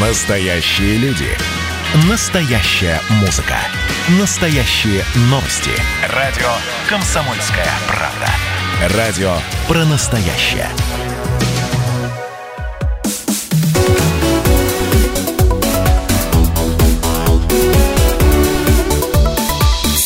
Настоящие 0.00 0.96
люди. 0.98 1.26
Настоящая 2.08 3.00
музыка. 3.20 3.56
Настоящие 4.20 5.02
новости. 5.22 5.72
Радио 6.14 6.46
«Комсомольская 6.88 7.66
правда». 7.88 8.96
Радио 8.96 9.32
про 9.66 9.84
настоящее. 9.86 10.68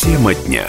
Тема 0.01 0.33
дня. 0.33 0.65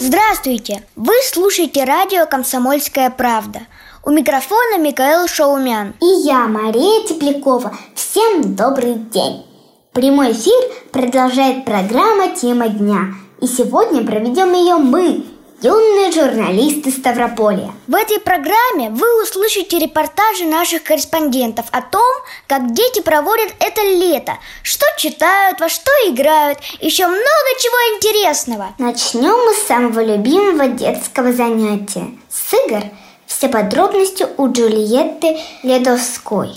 Здравствуйте! 0.00 0.82
Вы 0.96 1.12
слушаете 1.30 1.84
радио 1.84 2.24
«Комсомольская 2.24 3.10
правда». 3.10 3.60
У 4.04 4.10
микрофона 4.10 4.78
Михаил 4.78 5.28
Шаумян. 5.28 5.94
И 6.00 6.26
я, 6.26 6.48
Мария 6.48 7.06
Теплякова. 7.06 7.72
Всем 7.94 8.56
добрый 8.56 8.94
день! 8.94 9.46
Прямой 9.92 10.32
эфир 10.32 10.60
продолжает 10.90 11.64
программа 11.64 12.30
«Тема 12.30 12.66
дня». 12.68 13.14
И 13.40 13.46
сегодня 13.46 14.04
проведем 14.04 14.54
ее 14.54 14.74
мы, 14.74 15.24
юные 15.60 16.10
журналисты 16.10 16.90
Ставрополя. 16.90 17.70
В 17.86 17.94
этой 17.94 18.18
программе 18.18 18.90
вы 18.90 19.22
услышите 19.22 19.78
репортажи 19.78 20.46
наших 20.46 20.82
корреспондентов 20.82 21.66
о 21.70 21.80
том, 21.80 22.12
как 22.48 22.72
дети 22.72 23.00
проводят 23.02 23.54
это 23.60 23.82
лето, 23.82 24.32
что 24.64 24.84
читают, 24.98 25.60
во 25.60 25.68
что 25.68 25.92
играют, 26.08 26.58
еще 26.80 27.06
много 27.06 27.22
чего 27.60 27.96
интересного. 27.96 28.74
Начнем 28.78 29.46
мы 29.46 29.54
с 29.54 29.68
самого 29.68 30.02
любимого 30.02 30.66
детского 30.66 31.32
занятия– 31.32 32.10
с 32.28 32.52
игр. 32.66 32.82
Все 33.34 33.48
подробности 33.48 34.26
у 34.36 34.52
Джульетты 34.52 35.38
Ледовской. 35.62 36.50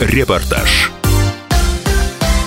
Репортаж 0.00 0.92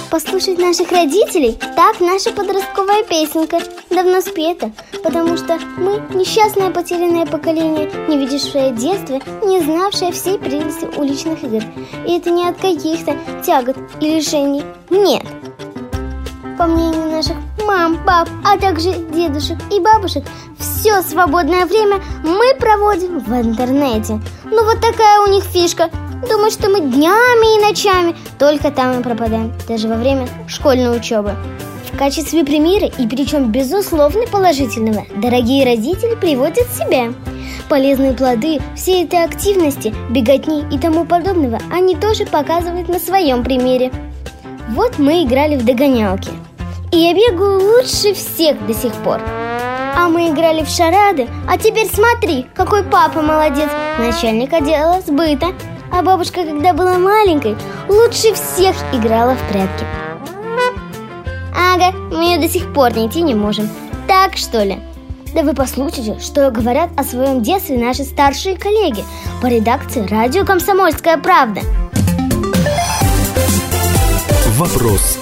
послушать 0.09 0.57
наших 0.57 0.91
родителей, 0.91 1.57
так 1.75 2.01
наша 2.01 2.31
подростковая 2.31 3.03
песенка 3.03 3.59
давно 3.89 4.19
спета, 4.19 4.71
потому 5.03 5.37
что 5.37 5.57
мы 5.77 6.01
несчастное 6.13 6.69
потерянное 6.69 7.25
поколение, 7.25 7.89
не 8.09 8.17
видевшее 8.17 8.71
детства, 8.71 9.21
не 9.45 9.61
знавшее 9.61 10.11
всей 10.11 10.37
прелести 10.37 10.85
уличных 10.97 11.43
игр. 11.43 11.63
И 12.07 12.17
это 12.17 12.29
не 12.29 12.45
от 12.47 12.57
каких-то 12.57 13.15
тягот 13.45 13.77
и 14.01 14.15
лишений. 14.15 14.63
Нет. 14.89 15.23
По 16.57 16.65
мнению 16.67 17.09
наших 17.09 17.37
мам, 17.65 18.00
пап, 18.25 18.29
а 18.43 18.57
также 18.57 18.93
дедушек 18.93 19.57
и 19.71 19.79
бабушек, 19.79 20.23
все 20.57 21.01
свободное 21.01 21.65
время 21.65 22.01
мы 22.23 22.55
проводим 22.59 23.19
в 23.19 23.33
интернете. 23.33 24.21
Ну 24.45 24.65
вот 24.65 24.81
такая 24.81 25.21
у 25.21 25.31
них 25.31 25.43
фишка– 25.43 25.89
Думают, 26.29 26.53
что 26.53 26.69
мы 26.69 26.81
днями 26.81 27.57
и 27.57 27.67
ночами 27.67 28.15
только 28.37 28.69
там 28.69 28.99
и 28.99 29.03
пропадаем, 29.03 29.53
даже 29.67 29.87
во 29.87 29.95
время 29.95 30.27
школьной 30.47 30.95
учебы. 30.95 31.35
В 31.91 31.97
качестве 31.97 32.45
примера, 32.45 32.85
и 32.85 33.07
причем 33.07 33.51
безусловно 33.51 34.27
положительного, 34.27 35.05
дорогие 35.15 35.65
родители 35.65 36.15
приводят 36.15 36.67
себя. 36.69 37.13
Полезные 37.69 38.13
плоды 38.13 38.61
всей 38.75 39.05
этой 39.05 39.23
активности, 39.23 39.93
беготни 40.09 40.63
и 40.71 40.77
тому 40.77 41.05
подобного 41.05 41.59
они 41.71 41.95
тоже 41.95 42.25
показывают 42.25 42.87
на 42.87 42.99
своем 42.99 43.43
примере. 43.43 43.91
Вот 44.69 44.99
мы 44.99 45.23
играли 45.23 45.57
в 45.57 45.65
догонялки. 45.65 46.29
И 46.91 46.97
я 46.97 47.13
бегаю 47.13 47.59
лучше 47.59 48.13
всех 48.13 48.65
до 48.67 48.73
сих 48.73 48.93
пор. 48.95 49.21
А 49.95 50.09
мы 50.09 50.29
играли 50.29 50.63
в 50.63 50.67
шарады, 50.67 51.29
а 51.47 51.57
теперь 51.57 51.87
смотри, 51.87 52.47
какой 52.53 52.83
папа 52.83 53.21
молодец, 53.21 53.69
начальник 53.97 54.51
отдела 54.51 55.01
сбыта. 55.01 55.53
А 55.89 56.01
бабушка, 56.01 56.43
когда 56.43 56.73
была 56.73 56.97
маленькой, 56.97 57.55
лучше 57.87 58.33
всех 58.33 58.75
играла 58.91 59.35
в 59.35 59.49
прятки. 59.49 59.85
Ага, 61.55 61.95
мы 62.11 62.25
ее 62.25 62.39
до 62.39 62.49
сих 62.49 62.73
пор 62.73 62.93
найти 62.93 63.21
не 63.21 63.35
можем. 63.35 63.69
Так 64.07 64.35
что 64.35 64.61
ли? 64.63 64.79
Да 65.33 65.43
вы 65.43 65.53
послушайте, 65.53 66.19
что 66.19 66.51
говорят 66.51 66.89
о 66.97 67.05
своем 67.05 67.41
детстве 67.41 67.77
наши 67.77 68.03
старшие 68.03 68.57
коллеги 68.57 69.05
по 69.41 69.47
редакции 69.47 70.05
«Радио 70.07 70.43
Комсомольская 70.43 71.17
правда». 71.17 71.61
Вопрос. 74.57 75.20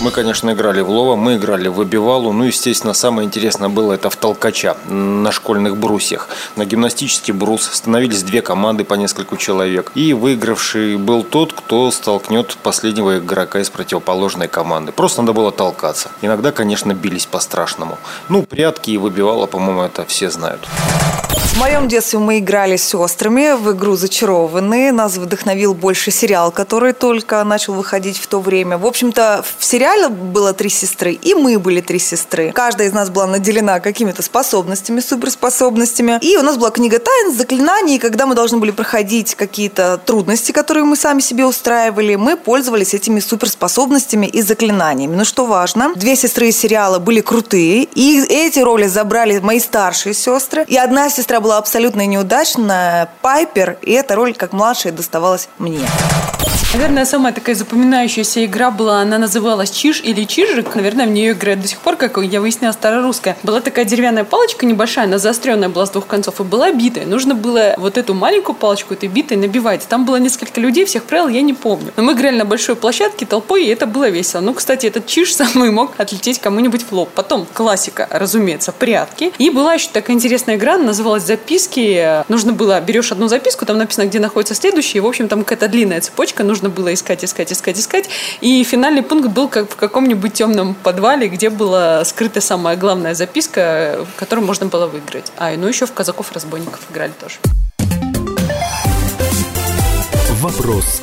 Мы, 0.00 0.12
конечно, 0.12 0.52
играли 0.52 0.80
в 0.80 0.88
лова, 0.90 1.16
мы 1.16 1.34
играли 1.36 1.66
в 1.66 1.74
выбивалу. 1.74 2.32
Ну, 2.32 2.44
естественно, 2.44 2.94
самое 2.94 3.26
интересное 3.26 3.68
было 3.68 3.94
это 3.94 4.10
в 4.10 4.16
толкача 4.16 4.76
на 4.86 5.32
школьных 5.32 5.76
брусьях. 5.76 6.28
На 6.54 6.64
гимнастический 6.64 7.34
брус 7.34 7.68
становились 7.72 8.22
две 8.22 8.40
команды 8.40 8.84
по 8.84 8.94
нескольку 8.94 9.36
человек. 9.36 9.90
И 9.96 10.12
выигравший 10.12 10.96
был 10.96 11.24
тот, 11.24 11.52
кто 11.52 11.90
столкнет 11.90 12.56
последнего 12.62 13.18
игрока 13.18 13.58
из 13.58 13.70
противоположной 13.70 14.46
команды. 14.46 14.92
Просто 14.92 15.22
надо 15.22 15.32
было 15.32 15.50
толкаться. 15.50 16.10
Иногда, 16.22 16.52
конечно, 16.52 16.94
бились 16.94 17.26
по-страшному. 17.26 17.98
Ну, 18.28 18.44
прятки 18.44 18.92
и 18.92 18.98
выбивала, 18.98 19.46
по-моему, 19.46 19.82
это 19.82 20.04
все 20.04 20.30
знают. 20.30 20.60
В 21.58 21.60
моем 21.60 21.88
детстве 21.88 22.20
мы 22.20 22.38
играли 22.38 22.76
с 22.76 22.84
сестрами 22.84 23.56
в 23.60 23.72
игру 23.72 23.96
«Зачарованные». 23.96 24.92
Нас 24.92 25.16
вдохновил 25.16 25.74
больше 25.74 26.12
сериал, 26.12 26.52
который 26.52 26.92
только 26.92 27.42
начал 27.42 27.74
выходить 27.74 28.16
в 28.16 28.28
то 28.28 28.38
время. 28.38 28.78
В 28.78 28.86
общем-то, 28.86 29.44
в 29.58 29.64
сериале 29.64 30.08
было 30.08 30.52
три 30.52 30.68
сестры, 30.68 31.14
и 31.14 31.34
мы 31.34 31.58
были 31.58 31.80
три 31.80 31.98
сестры. 31.98 32.52
Каждая 32.52 32.86
из 32.86 32.92
нас 32.92 33.10
была 33.10 33.26
наделена 33.26 33.80
какими-то 33.80 34.22
способностями, 34.22 35.00
суперспособностями. 35.00 36.20
И 36.22 36.36
у 36.36 36.42
нас 36.42 36.56
была 36.58 36.70
книга 36.70 37.00
тайн, 37.00 37.34
заклинаний, 37.34 37.98
когда 37.98 38.26
мы 38.26 38.36
должны 38.36 38.58
были 38.58 38.70
проходить 38.70 39.34
какие-то 39.34 39.98
трудности, 40.06 40.52
которые 40.52 40.84
мы 40.84 40.94
сами 40.94 41.18
себе 41.18 41.44
устраивали, 41.44 42.14
мы 42.14 42.36
пользовались 42.36 42.94
этими 42.94 43.18
суперспособностями 43.18 44.26
и 44.26 44.42
заклинаниями. 44.42 45.16
Но 45.16 45.24
что 45.24 45.44
важно, 45.44 45.92
две 45.96 46.14
сестры 46.14 46.50
из 46.50 46.56
сериала 46.56 47.00
были 47.00 47.20
крутые, 47.20 47.88
и 47.96 48.24
эти 48.28 48.60
роли 48.60 48.86
забрали 48.86 49.40
мои 49.40 49.58
старшие 49.58 50.14
сестры, 50.14 50.64
и 50.68 50.76
одна 50.76 51.10
сестра 51.10 51.40
была 51.40 51.47
была 51.48 51.56
абсолютно 51.56 52.04
неудачная, 52.04 53.08
Пайпер, 53.22 53.78
и 53.80 53.92
эта 53.92 54.14
роль 54.14 54.34
как 54.34 54.52
младшая 54.52 54.92
доставалась 54.92 55.48
мне. 55.56 55.88
Наверное, 56.74 57.06
самая 57.06 57.32
такая 57.32 57.54
запоминающаяся 57.54 58.44
игра 58.44 58.70
была, 58.70 59.00
она 59.00 59.16
называлась 59.16 59.70
Чиж 59.70 60.02
или 60.04 60.24
Чижик. 60.24 60.74
Наверное, 60.74 61.06
в 61.06 61.10
нее 61.10 61.32
играют 61.32 61.62
до 61.62 61.66
сих 61.66 61.78
пор, 61.78 61.96
как 61.96 62.18
я 62.18 62.42
выяснила, 62.42 62.72
старорусская. 62.72 63.38
Была 63.42 63.62
такая 63.62 63.86
деревянная 63.86 64.24
палочка 64.24 64.66
небольшая, 64.66 65.06
она 65.06 65.16
заостренная 65.16 65.70
была 65.70 65.86
с 65.86 65.90
двух 65.90 66.06
концов 66.06 66.40
и 66.40 66.44
была 66.44 66.70
битая. 66.70 67.06
Нужно 67.06 67.34
было 67.34 67.74
вот 67.78 67.96
эту 67.96 68.12
маленькую 68.12 68.54
палочку 68.54 68.92
этой 68.92 69.08
битой 69.08 69.38
набивать. 69.38 69.88
Там 69.88 70.04
было 70.04 70.16
несколько 70.16 70.60
людей, 70.60 70.84
всех 70.84 71.04
правил 71.04 71.28
я 71.28 71.40
не 71.40 71.54
помню. 71.54 71.90
Но 71.96 72.02
мы 72.02 72.12
играли 72.12 72.36
на 72.36 72.44
большой 72.44 72.76
площадке 72.76 73.24
толпой, 73.24 73.64
и 73.64 73.68
это 73.68 73.86
было 73.86 74.10
весело. 74.10 74.42
Ну, 74.42 74.52
кстати, 74.52 74.84
этот 74.84 75.06
Чиж 75.06 75.34
самый 75.34 75.70
мог 75.70 75.94
отлететь 75.96 76.38
кому-нибудь 76.38 76.82
в 76.82 76.92
лоб. 76.92 77.08
Потом 77.14 77.46
классика, 77.50 78.06
разумеется, 78.10 78.72
прятки. 78.72 79.32
И 79.38 79.48
была 79.48 79.72
еще 79.72 79.88
такая 79.90 80.14
интересная 80.14 80.56
игра, 80.56 80.76
называлась 80.76 81.22
записки. 81.38 82.24
Нужно 82.28 82.52
было, 82.52 82.80
берешь 82.80 83.10
одну 83.10 83.28
записку, 83.28 83.66
там 83.66 83.78
написано, 83.78 84.06
где 84.06 84.20
находится 84.20 84.54
следующая, 84.54 84.98
и, 84.98 85.00
в 85.00 85.06
общем, 85.06 85.28
там 85.28 85.44
какая-то 85.44 85.68
длинная 85.68 86.00
цепочка, 86.00 86.44
нужно 86.44 86.58
нужно 86.58 86.70
было 86.70 86.92
искать, 86.92 87.24
искать, 87.24 87.52
искать, 87.52 87.78
искать. 87.78 88.10
И 88.40 88.64
финальный 88.64 89.02
пункт 89.02 89.28
был 89.28 89.48
как 89.48 89.70
в 89.70 89.76
каком-нибудь 89.76 90.32
темном 90.32 90.74
подвале, 90.74 91.28
где 91.28 91.50
была 91.50 92.04
скрыта 92.04 92.40
самая 92.40 92.76
главная 92.76 93.14
записка, 93.14 94.06
которую 94.16 94.46
можно 94.46 94.66
было 94.66 94.86
выиграть. 94.86 95.32
А, 95.36 95.56
ну 95.56 95.68
еще 95.68 95.86
в 95.86 95.92
казаков-разбойников 95.92 96.80
играли 96.90 97.12
тоже. 97.20 97.36
Вопрос 100.40 101.02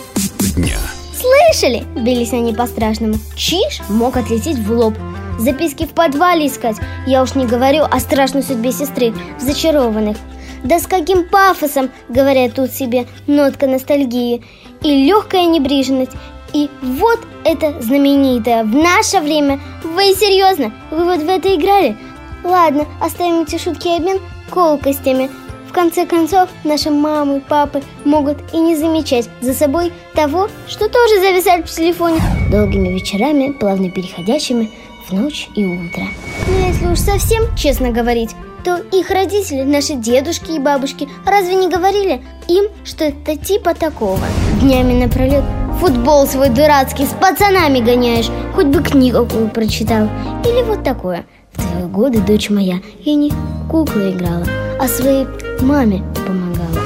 дня. 0.55 0.77
Слышали? 1.19 1.83
Бились 1.95 2.33
они 2.33 2.53
по-страшному. 2.53 3.15
Чиж 3.35 3.81
мог 3.89 4.17
отлететь 4.17 4.59
в 4.59 4.71
лоб. 4.71 4.93
Записки 5.37 5.85
в 5.85 5.89
подвале 5.89 6.47
искать. 6.47 6.77
Я 7.05 7.21
уж 7.23 7.35
не 7.35 7.45
говорю 7.45 7.83
о 7.83 7.99
страшной 7.99 8.43
судьбе 8.43 8.71
сестры 8.71 9.13
зачарованных. 9.39 10.17
Да 10.63 10.79
с 10.79 10.87
каким 10.87 11.27
пафосом, 11.29 11.91
говорят 12.09 12.55
тут 12.55 12.71
себе, 12.71 13.05
нотка 13.27 13.67
ностальгии 13.67 14.43
и 14.81 15.05
легкая 15.05 15.45
небрежность. 15.45 16.13
И 16.53 16.69
вот 16.81 17.19
это 17.43 17.81
знаменитое 17.81 18.63
в 18.63 18.73
наше 18.73 19.19
время. 19.19 19.59
Вы 19.83 20.15
серьезно? 20.15 20.73
Вы 20.89 21.03
вот 21.03 21.19
в 21.19 21.29
это 21.29 21.53
играли? 21.53 21.97
Ладно, 22.43 22.85
оставим 23.01 23.41
эти 23.41 23.57
шутки 23.57 23.87
и 23.87 23.97
обмен 23.97 24.19
колкостями. 24.49 25.29
В 25.67 25.73
конце 25.73 26.05
концов, 26.05 26.49
наши 26.63 26.89
мамы, 26.89 27.41
папы 27.41 27.83
могут 28.05 28.37
и 28.53 28.57
не 28.57 28.77
замечать 28.77 29.27
за 29.41 29.53
собой 29.53 29.91
того, 30.13 30.47
что 30.67 30.87
тоже 30.87 31.19
зависает 31.19 31.67
в 31.67 31.75
телефоне 31.75 32.21
долгими 32.49 32.89
вечерами, 32.89 33.51
плавно 33.51 33.91
переходящими 33.91 34.71
в 35.07 35.13
ночь 35.13 35.49
и 35.55 35.65
утро. 35.65 36.03
Но 36.47 36.67
если 36.67 36.87
уж 36.87 36.99
совсем 36.99 37.55
честно 37.55 37.91
говорить, 37.91 38.31
то 38.63 38.77
их 38.91 39.11
родители, 39.11 39.61
наши 39.61 39.95
дедушки 39.95 40.51
и 40.51 40.59
бабушки, 40.59 41.07
разве 41.25 41.55
не 41.55 41.69
говорили 41.69 42.23
им 42.47 42.65
что-то 42.83 43.37
типа 43.37 43.75
такого? 43.75 44.19
Днями 44.59 44.93
напролет 44.93 45.43
футбол 45.79 46.25
свой 46.25 46.49
дурацкий 46.49 47.05
с 47.05 47.09
пацанами 47.09 47.79
гоняешь, 47.79 48.29
хоть 48.55 48.67
бы 48.67 48.81
книгу 48.81 49.25
какую 49.25 49.49
прочитал. 49.49 50.09
Или 50.43 50.63
вот 50.63 50.83
такое. 50.83 51.25
В 51.53 51.61
твои 51.61 51.83
годы, 51.83 52.19
дочь 52.19 52.49
моя, 52.49 52.79
я 53.01 53.15
не 53.15 53.31
куклы 53.69 54.11
играла, 54.11 54.45
а 54.79 54.87
свои 54.87 55.25
маме 55.61 56.03
помогала. 56.25 56.81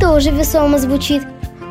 Тоже 0.00 0.30
весомо 0.30 0.78
звучит. 0.78 1.22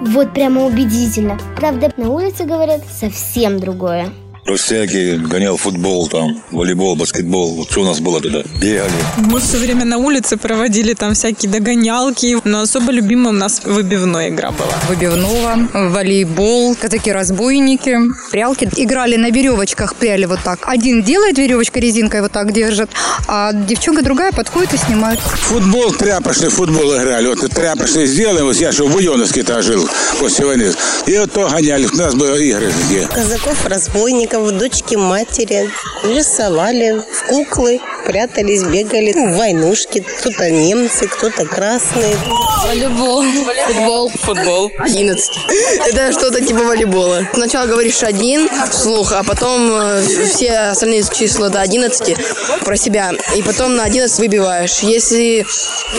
Вот 0.02 0.34
прямо 0.34 0.66
убедительно. 0.66 1.38
Правда, 1.58 1.92
на 1.98 2.10
улице 2.10 2.44
говорят 2.44 2.82
совсем 2.90 3.60
другое. 3.60 4.10
Всякие 4.54 5.18
гонял 5.18 5.58
футбол 5.58 6.08
там, 6.08 6.42
волейбол, 6.52 6.96
баскетбол. 6.96 7.56
Вот 7.56 7.72
что 7.72 7.82
у 7.82 7.84
нас 7.84 8.00
было 8.00 8.22
тогда? 8.22 8.44
Бегали. 8.62 8.92
Мы 9.18 9.40
все 9.40 9.58
время 9.58 9.86
на 9.86 9.98
улице 9.98 10.38
проводили 10.38 10.94
там 10.94 11.16
всякие 11.16 11.52
догонялки. 11.52 12.38
Но 12.44 12.62
особо 12.62 12.92
любимая 12.92 13.30
у 13.30 13.38
нас 13.38 13.62
выбивная 13.66 14.30
игра 14.30 14.52
была. 14.52 14.72
Выбивного, 14.88 15.68
волейбол, 15.74 16.76
такие 16.76 17.14
разбойники, 17.16 17.98
прялки. 18.30 18.70
Играли 18.76 19.16
на 19.16 19.32
веревочках, 19.32 19.96
пряли 19.96 20.26
вот 20.26 20.40
так. 20.44 20.60
Один 20.62 21.02
делает 21.02 21.40
веревочкой 21.40 21.82
резинкой 21.82 22.22
вот 22.22 22.32
так 22.32 22.54
держит, 22.54 22.92
а 23.28 23.52
девчонка 23.52 24.04
другая 24.04 24.32
подходит 24.32 24.76
и 24.76 24.78
снимает. 24.78 25.20
Футбол, 25.20 25.92
тряпочный 25.92 26.50
футбол 26.50 26.96
играли. 26.96 27.28
Вот 27.28 27.40
тряпочный 27.50 28.06
сделаем. 28.06 28.46
Вот 28.46 28.56
я 28.58 28.72
что 28.72 28.86
в 28.86 28.92
Буденовске-то 28.92 29.64
жил 29.64 29.90
после 30.20 30.46
войны. 30.46 30.72
И 31.08 31.18
вот 31.18 31.32
то 31.32 31.50
гоняли. 31.50 31.88
У 31.88 31.96
нас 31.96 32.14
были 32.14 32.46
игры 32.46 32.72
где. 32.88 33.08
Разбойников, 34.36 34.60
дочки 34.60 34.96
матери. 34.96 35.70
Рисовали 36.04 37.00
в 37.00 37.28
куклы, 37.28 37.80
прятались, 38.06 38.64
бегали. 38.64 39.12
В 39.12 39.38
войнушки. 39.38 40.06
Кто-то 40.20 40.50
немцы, 40.50 41.08
кто-то 41.08 41.46
красные. 41.46 42.16
Волейбол. 42.66 43.24
Футбол. 43.68 44.10
Футбол. 44.10 44.72
11. 44.80 45.32
Это 45.88 46.12
что-то 46.12 46.42
типа 46.42 46.60
волейбола. 46.60 47.28
Сначала 47.34 47.68
говоришь 47.68 48.04
один 48.04 48.50
вслух, 48.70 49.12
а 49.12 49.24
потом 49.24 49.72
э, 49.72 50.04
все 50.34 50.52
остальные 50.72 51.04
числа 51.14 51.50
до 51.50 51.62
11 51.62 52.16
про 52.64 52.78
себя. 52.78 53.12
И 53.36 53.42
потом 53.42 53.76
на 53.76 53.84
11 53.84 54.20
выбиваешь. 54.20 54.80
Если 54.80 55.46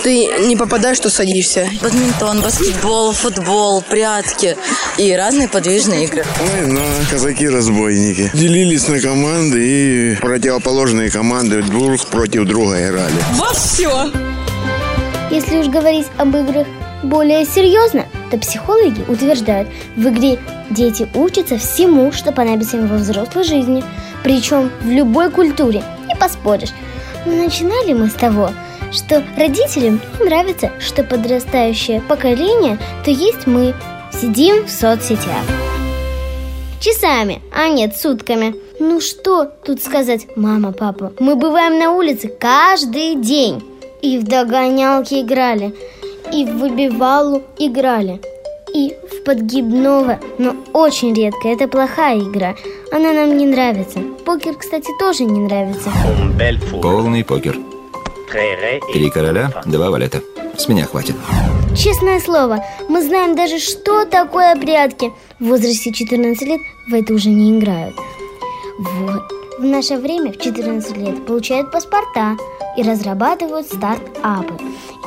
ты 0.02 0.26
не 0.46 0.56
попадаешь, 0.56 1.00
то 1.00 1.10
садишься. 1.10 1.68
Бадминтон, 1.82 2.40
баскетбол, 2.40 3.12
футбол, 3.12 3.82
прятки 3.82 4.56
и 4.98 5.12
разные 5.12 5.48
подвижные 5.48 6.04
игры. 6.04 6.24
Война, 6.40 6.82
казаки-разбойники. 7.10 8.30
Делились 8.34 8.88
на 8.88 9.00
команды 9.00 9.66
и 9.66 10.16
противоположные 10.16 11.10
команды 11.10 11.62
друг 11.96 12.06
против 12.08 12.44
друга 12.44 12.88
играли. 12.88 13.14
Во 13.34 13.52
все! 13.52 14.10
Если 15.30 15.58
уж 15.58 15.68
говорить 15.68 16.06
об 16.18 16.36
играх 16.36 16.66
более 17.02 17.44
серьезно, 17.44 18.06
то 18.30 18.38
психологи 18.38 19.02
утверждают, 19.08 19.68
в 19.96 20.08
игре 20.08 20.38
дети 20.70 21.08
учатся 21.14 21.58
всему, 21.58 22.12
что 22.12 22.32
понадобится 22.32 22.76
им 22.76 22.86
во 22.88 22.96
взрослой 22.96 23.44
жизни, 23.44 23.84
причем 24.22 24.70
в 24.82 24.88
любой 24.88 25.30
культуре, 25.30 25.82
не 26.06 26.14
поспоришь. 26.16 26.72
Но 27.24 27.32
начинали 27.32 27.92
мы 27.92 28.08
с 28.08 28.14
того, 28.14 28.50
что 28.92 29.22
родителям 29.36 30.00
не 30.18 30.26
нравится, 30.26 30.70
что 30.80 31.02
подрастающее 31.02 32.00
поколение, 32.00 32.78
то 33.04 33.10
есть 33.10 33.46
мы, 33.46 33.74
сидим 34.12 34.64
в 34.64 34.70
соцсетях. 34.70 35.44
Часами, 36.80 37.42
а 37.52 37.68
нет, 37.68 37.96
сутками. 37.96 38.54
Ну 38.78 39.00
что 39.00 39.46
тут 39.64 39.82
сказать, 39.82 40.26
мама, 40.36 40.72
папа, 40.72 41.12
мы 41.18 41.34
бываем 41.34 41.78
на 41.78 41.92
улице 41.92 42.28
каждый 42.28 43.14
день. 43.14 43.62
И 44.02 44.18
в 44.18 44.24
догонялки 44.24 45.22
играли, 45.22 45.74
и 46.32 46.44
в 46.44 46.58
выбивалу 46.58 47.42
играли, 47.58 48.20
и 48.74 48.94
в 49.10 49.24
подгибного, 49.24 50.20
но 50.38 50.54
очень 50.74 51.14
редко. 51.14 51.48
Это 51.48 51.66
плохая 51.66 52.18
игра. 52.18 52.54
Она 52.92 53.12
нам 53.12 53.36
не 53.36 53.46
нравится. 53.46 54.00
Покер, 54.26 54.54
кстати, 54.54 54.90
тоже 55.00 55.24
не 55.24 55.40
нравится. 55.40 55.90
Полный 56.82 57.24
покер. 57.24 57.56
Три 58.92 59.10
короля, 59.10 59.50
два 59.64 59.90
валета. 59.90 60.20
С 60.58 60.68
меня 60.68 60.84
хватит. 60.84 61.16
Честное 61.74 62.20
слово, 62.20 62.62
мы 62.88 63.02
знаем 63.02 63.34
даже, 63.34 63.58
что 63.58 64.04
такое 64.04 64.54
прятки. 64.56 65.10
В 65.40 65.46
возрасте 65.46 65.92
14 65.92 66.46
лет 66.46 66.60
в 66.88 66.94
это 66.94 67.14
уже 67.14 67.30
не 67.30 67.58
играют. 67.58 67.94
Вот. 68.78 69.22
В 69.58 69.64
наше 69.64 69.96
время 69.96 70.32
в 70.32 70.38
14 70.38 70.96
лет 70.98 71.24
получают 71.24 71.70
паспорта 71.70 72.36
и 72.76 72.82
разрабатывают 72.82 73.66
старт-апы. 73.66 74.54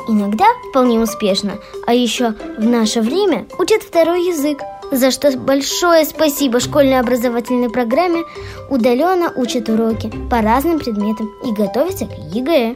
Иногда 0.08 0.46
вполне 0.70 0.98
успешно, 0.98 1.58
а 1.86 1.94
еще 1.94 2.34
в 2.58 2.64
наше 2.64 3.00
время 3.00 3.46
учат 3.58 3.82
второй 3.82 4.26
язык, 4.26 4.60
за 4.90 5.12
что 5.12 5.30
большое 5.38 6.04
спасибо 6.04 6.58
школьной 6.58 6.98
образовательной 6.98 7.70
программе 7.70 8.24
удаленно 8.68 9.32
учат 9.36 9.68
уроки 9.68 10.12
по 10.28 10.40
разным 10.40 10.80
предметам 10.80 11.30
и 11.44 11.52
готовятся 11.52 12.06
к 12.06 12.12
ЕГЭ. 12.34 12.74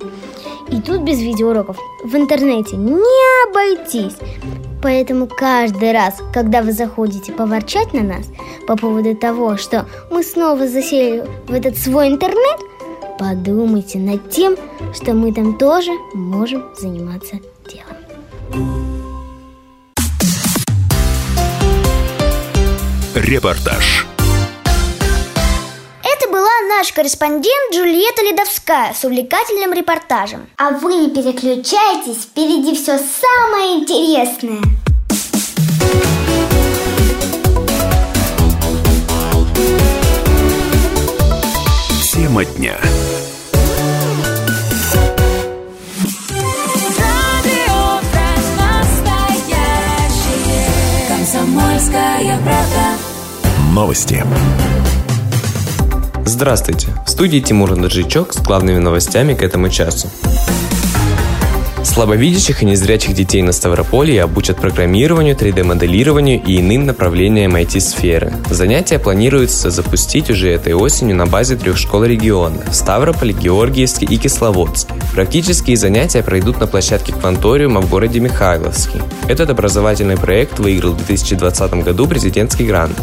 И 0.68 0.80
тут 0.80 1.00
без 1.00 1.20
видеоуроков 1.20 1.76
в 2.04 2.14
интернете 2.14 2.76
не 2.76 3.48
обойтись. 3.48 4.16
Поэтому 4.84 5.26
каждый 5.26 5.92
раз, 5.92 6.20
когда 6.30 6.60
вы 6.60 6.72
заходите 6.72 7.32
поворчать 7.32 7.94
на 7.94 8.02
нас 8.02 8.26
по 8.66 8.76
поводу 8.76 9.16
того, 9.16 9.56
что 9.56 9.86
мы 10.10 10.22
снова 10.22 10.68
засели 10.68 11.24
в 11.48 11.54
этот 11.54 11.78
свой 11.78 12.08
интернет, 12.08 12.60
подумайте 13.18 13.98
над 13.98 14.28
тем, 14.28 14.56
что 14.94 15.14
мы 15.14 15.32
там 15.32 15.56
тоже 15.56 15.90
можем 16.12 16.64
заниматься 16.78 17.36
делом. 17.66 17.96
Репортаж. 23.14 24.13
Наш 26.84 26.92
корреспондент 26.92 27.72
Джульетта 27.72 28.22
Ледовская 28.22 28.92
с 28.92 29.04
увлекательным 29.04 29.72
репортажем. 29.72 30.46
А 30.58 30.68
вы 30.68 30.92
не 30.96 31.08
переключайтесь, 31.08 32.24
впереди 32.24 32.74
все 32.74 32.98
самое 32.98 33.78
интересное. 33.78 34.60
Тема 42.12 42.44
дня. 42.44 42.76
Комсомольская 51.08 52.38
правда. 52.44 52.98
Новости. 53.72 54.22
Здравствуйте! 56.26 56.88
В 57.04 57.10
студии 57.10 57.38
Тимур 57.38 57.72
Андржичок 57.72 58.32
с 58.32 58.40
главными 58.40 58.78
новостями 58.78 59.34
к 59.34 59.42
этому 59.42 59.68
часу. 59.68 60.08
Слабовидящих 61.82 62.62
и 62.62 62.66
незрячих 62.66 63.14
детей 63.14 63.42
на 63.42 63.52
Ставрополье 63.52 64.22
обучат 64.22 64.56
программированию, 64.56 65.36
3D-моделированию 65.36 66.42
и 66.42 66.60
иным 66.60 66.86
направлениям 66.86 67.54
IT-сферы. 67.54 68.32
Занятия 68.48 68.98
планируется 68.98 69.70
запустить 69.70 70.30
уже 70.30 70.48
этой 70.48 70.72
осенью 70.72 71.14
на 71.14 71.26
базе 71.26 71.56
трех 71.56 71.76
школ 71.76 72.04
региона– 72.04 72.64
в 72.70 72.74
Ставрополе, 72.74 73.34
Георгиевске 73.34 74.06
и 74.06 74.16
Кисловодске. 74.16 74.94
Практические 75.12 75.76
занятия 75.76 76.22
пройдут 76.22 76.58
на 76.58 76.66
площадке 76.66 77.12
Кванториума 77.12 77.82
в 77.82 77.90
городе 77.90 78.18
Михайловске. 78.18 79.02
Этот 79.28 79.50
образовательный 79.50 80.16
проект 80.16 80.58
выиграл 80.58 80.92
в 80.92 80.96
2020 80.96 81.84
году 81.84 82.08
президентский 82.08 82.64
грант. 82.64 82.98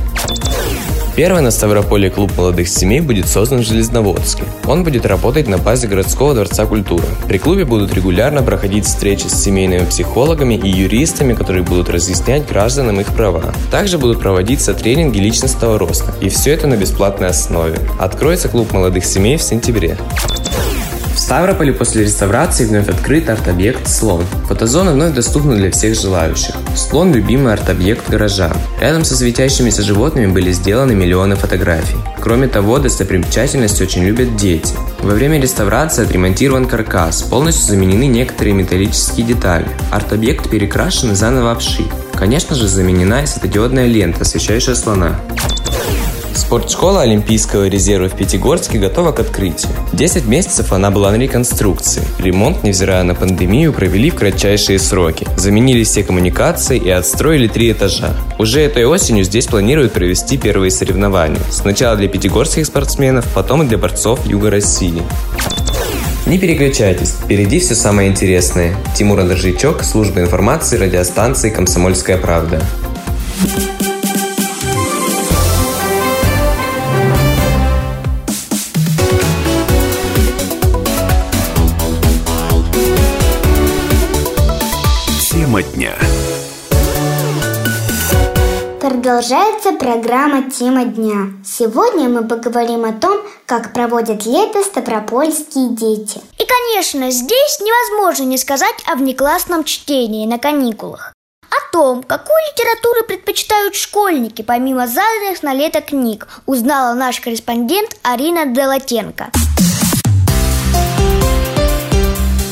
Первый 1.15 1.41
на 1.41 1.51
Ставрополе 1.51 2.09
клуб 2.09 2.31
молодых 2.37 2.69
семей 2.69 3.01
будет 3.01 3.27
создан 3.27 3.59
в 3.59 3.67
Железноводске. 3.67 4.43
Он 4.65 4.85
будет 4.85 5.05
работать 5.05 5.45
на 5.47 5.57
базе 5.57 5.87
городского 5.87 6.33
дворца 6.33 6.65
культуры. 6.65 7.03
При 7.27 7.37
клубе 7.37 7.65
будут 7.65 7.93
регулярно 7.93 8.41
проходить 8.43 8.85
встречи 8.85 9.27
с 9.27 9.43
семейными 9.43 9.85
психологами 9.85 10.53
и 10.53 10.69
юристами, 10.69 11.33
которые 11.33 11.63
будут 11.63 11.89
разъяснять 11.89 12.47
гражданам 12.47 13.01
их 13.01 13.07
права. 13.07 13.53
Также 13.69 13.97
будут 13.97 14.19
проводиться 14.19 14.73
тренинги 14.73 15.19
личностного 15.19 15.77
роста. 15.77 16.13
И 16.21 16.29
все 16.29 16.51
это 16.51 16.67
на 16.67 16.77
бесплатной 16.77 17.27
основе. 17.27 17.77
Откроется 17.99 18.47
клуб 18.47 18.71
молодых 18.71 19.03
семей 19.03 19.35
в 19.35 19.43
сентябре. 19.43 19.97
В 21.13 21.19
Ставрополе 21.19 21.73
после 21.73 22.03
реставрации 22.03 22.65
вновь 22.65 22.87
открыт 22.87 23.29
арт-объект 23.29 23.87
«Слон». 23.87 24.23
Фотозона 24.47 24.93
вновь 24.93 25.13
доступна 25.13 25.55
для 25.55 25.69
всех 25.69 25.99
желающих. 25.99 26.55
Слон– 26.75 27.11
любимый 27.13 27.53
арт-объект 27.53 28.09
горожан. 28.09 28.53
Рядом 28.79 29.03
со 29.03 29.15
светящимися 29.15 29.81
животными 29.81 30.27
были 30.27 30.51
сделаны 30.51 30.93
миллионы 30.95 31.35
фотографий. 31.35 31.97
Кроме 32.19 32.47
того, 32.47 32.79
достопримечательность 32.79 33.81
очень 33.81 34.03
любят 34.03 34.35
дети. 34.35 34.73
Во 35.01 35.13
время 35.13 35.39
реставрации 35.39 36.03
отремонтирован 36.03 36.65
каркас, 36.65 37.23
полностью 37.23 37.67
заменены 37.67 38.07
некоторые 38.07 38.53
металлические 38.53 39.25
детали. 39.25 39.67
Арт-объект 39.91 40.49
перекрашен 40.49 41.11
и 41.11 41.15
заново 41.15 41.51
обшит. 41.51 41.87
Конечно 42.15 42.55
же, 42.55 42.67
заменена 42.67 43.23
и 43.23 43.25
светодиодная 43.25 43.87
лента, 43.87 44.21
освещающая 44.21 44.75
слона. 44.75 45.19
Спортшкола 46.35 47.01
Олимпийского 47.01 47.67
резерва 47.67 48.09
в 48.09 48.15
Пятигорске 48.15 48.79
готова 48.79 49.11
к 49.11 49.19
открытию. 49.19 49.71
10 49.93 50.25
месяцев 50.25 50.73
она 50.73 50.91
была 50.91 51.11
на 51.11 51.15
реконструкции. 51.15 52.03
Ремонт, 52.19 52.63
невзирая 52.63 53.03
на 53.03 53.15
пандемию, 53.15 53.73
провели 53.73 54.09
в 54.09 54.15
кратчайшие 54.15 54.79
сроки. 54.79 55.27
Заменили 55.37 55.83
все 55.83 56.03
коммуникации 56.03 56.77
и 56.77 56.89
отстроили 56.89 57.47
три 57.47 57.71
этажа. 57.71 58.13
Уже 58.39 58.61
этой 58.61 58.85
осенью 58.85 59.23
здесь 59.23 59.47
планируют 59.47 59.93
провести 59.93 60.37
первые 60.37 60.71
соревнования. 60.71 61.41
Сначала 61.49 61.95
для 61.95 62.07
пятигорских 62.07 62.65
спортсменов, 62.65 63.25
потом 63.33 63.63
и 63.63 63.67
для 63.67 63.77
борцов 63.77 64.25
Юга 64.25 64.49
России. 64.49 65.01
Не 66.25 66.37
переключайтесь, 66.37 67.15
впереди 67.23 67.59
все 67.59 67.75
самое 67.75 68.09
интересное. 68.09 68.75
Тимур 68.95 69.19
Андржичок, 69.19 69.83
служба 69.83 70.21
информации 70.21 70.77
радиостанции 70.77 71.49
«Комсомольская 71.49 72.17
правда». 72.17 72.61
Продолжается 89.11 89.73
программа 89.73 90.49
«Тема 90.49 90.85
дня». 90.85 91.33
Сегодня 91.43 92.07
мы 92.07 92.25
поговорим 92.25 92.85
о 92.85 92.93
том, 92.93 93.19
как 93.45 93.73
проводят 93.73 94.25
лето 94.25 94.63
ставропольские 94.63 95.75
дети. 95.75 96.21
И, 96.39 96.45
конечно, 96.45 97.11
здесь 97.11 97.59
невозможно 97.59 98.23
не 98.23 98.37
сказать 98.37 98.73
о 98.85 98.95
внеклассном 98.95 99.65
чтении 99.65 100.25
на 100.25 100.39
каникулах. 100.39 101.13
О 101.49 101.73
том, 101.73 102.03
какую 102.03 102.37
литературу 102.53 103.05
предпочитают 103.05 103.75
школьники, 103.75 104.43
помимо 104.43 104.87
заданных 104.87 105.43
на 105.43 105.53
лето 105.53 105.81
книг, 105.81 106.29
узнала 106.45 106.93
наш 106.93 107.19
корреспондент 107.19 107.89
Арина 108.03 108.45
Делатенко. 108.45 109.29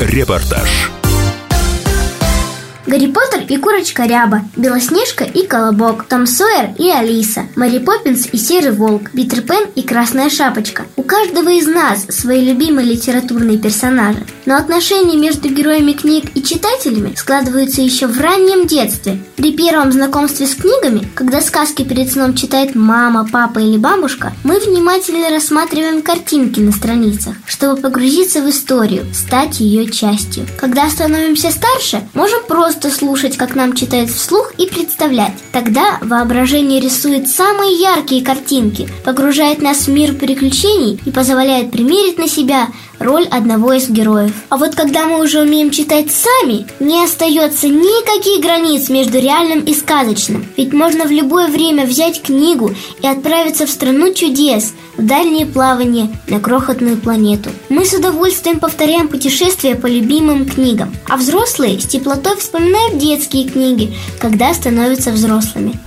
Репортаж. 0.02 0.92
Гарри 2.90 3.06
Поттер 3.06 3.46
и 3.48 3.58
Курочка 3.58 4.06
Ряба, 4.08 4.42
Белоснежка 4.56 5.24
и 5.24 5.46
Колобок, 5.46 6.06
Том 6.06 6.26
Сойер 6.26 6.72
и 6.80 6.90
Алиса, 6.90 7.44
Мэри 7.56 7.78
Поппинс 7.78 8.28
и 8.32 8.38
Серый 8.38 8.72
Волк, 8.72 9.12
Питер 9.12 9.42
Пен 9.42 9.68
и 9.76 9.84
Красная 9.84 10.32
Шапочка. 10.32 10.88
У 10.96 11.04
каждого 11.04 11.50
из 11.50 11.68
нас 11.68 12.08
свои 12.10 12.44
любимые 12.44 12.88
литературные 12.88 13.60
персонажи. 13.60 14.26
Но 14.48 14.56
отношения 14.56 15.18
между 15.18 15.50
героями 15.50 15.92
книг 15.92 16.32
и 16.34 16.42
читателями 16.42 17.14
складываются 17.16 17.84
еще 17.84 18.08
в 18.08 18.20
раннем 18.20 18.66
детстве. 18.66 19.20
При 19.36 19.52
первом 19.52 19.92
знакомстве 19.92 20.48
с 20.48 20.56
книгами, 20.56 21.08
когда 21.14 21.42
сказки 21.42 21.84
перед 21.84 22.12
сном 22.12 22.34
читает 22.34 22.74
мама, 22.74 23.30
папа 23.32 23.60
или 23.60 23.78
бабушка, 23.78 24.34
мы 24.44 24.58
внимательно 24.58 25.30
рассматриваем 25.30 26.02
картинки 26.02 26.60
на 26.60 26.72
страницах, 26.72 27.36
чтобы 27.46 27.80
погрузиться 27.80 28.42
в 28.42 28.50
историю, 28.50 29.06
стать 29.14 29.60
ее 29.60 29.92
частью. 29.92 30.48
Когда 30.60 30.90
становимся 30.90 31.52
старше, 31.52 32.02
можем 32.16 32.40
просто 32.48 32.79
слушать, 32.88 33.36
как 33.36 33.56
нам 33.56 33.74
читают 33.74 34.10
вслух 34.10 34.54
и 34.58 34.66
представлять. 34.66 35.34
Тогда 35.52 35.98
воображение 36.02 36.80
рисует 36.80 37.28
самые 37.28 37.74
яркие 37.74 38.24
картинки, 38.24 38.88
погружает 39.04 39.62
нас 39.62 39.88
в 39.88 39.90
мир 39.90 40.14
приключений 40.14 40.98
и 41.06 41.12
позволяет 41.12 41.72
примерить 41.72 42.18
на 42.18 42.30
себя 42.30 42.70
роль 43.00 43.26
одного 43.26 43.74
из 43.74 43.90
героев. 43.90 44.34
А 44.50 44.58
вот 44.58 44.76
когда 44.76 45.06
мы 45.06 45.22
уже 45.22 45.42
умеем 45.42 45.72
читать 45.72 46.12
сами, 46.12 46.68
не 46.80 47.04
остается 47.04 47.68
никаких 47.68 48.42
границ 48.42 48.90
между 48.90 49.20
реальным 49.20 49.62
и 49.62 49.74
сказочным. 49.74 50.46
Ведь 50.58 50.74
можно 50.74 51.06
в 51.06 51.12
любое 51.12 51.48
время 51.48 51.86
взять 51.86 52.22
книгу 52.22 52.72
и 53.02 53.08
отправиться 53.08 53.66
в 53.66 53.70
страну 53.70 54.14
чудес, 54.14 54.74
в 54.98 55.06
дальние 55.06 55.46
плавания 55.46 56.10
на 56.28 56.40
крохотную 56.40 56.98
планету. 56.98 57.50
Мы 57.70 57.86
с 57.86 57.94
удовольствием 57.94 58.60
повторяем 58.60 59.08
путешествия 59.08 59.76
по 59.76 59.88
любимым 59.88 60.46
книгам, 60.46 60.94
а 61.08 61.18
взрослые 61.18 61.80
с 61.80 61.86
теплотой 61.86 62.36
вспоминают 62.38 62.98
детские 62.98 63.50
книги, 63.50 63.96
когда 64.20 64.54
становятся 64.54 65.12
взрослыми. 65.12 65.80